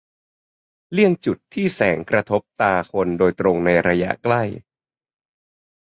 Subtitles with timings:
[0.91, 4.43] -เลี่ยงจุดที่แสงกระทบตาคนโดยตรงในระยะใกล้